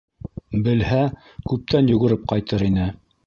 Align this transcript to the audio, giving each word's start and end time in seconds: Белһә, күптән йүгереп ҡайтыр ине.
Белһә, 0.67 1.01
күптән 1.51 1.93
йүгереп 1.97 2.25
ҡайтыр 2.35 2.67
ине. 2.71 2.89